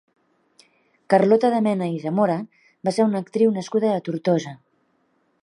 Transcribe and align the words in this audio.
Carlota 1.13 1.51
de 1.55 1.59
Mena 1.67 1.89
i 1.97 1.99
Zamora 2.07 2.39
va 2.89 2.95
ser 2.97 3.07
una 3.11 3.23
actriu 3.27 3.55
nascuda 3.59 3.93
a 4.01 4.05
Tortosa. 4.09 4.57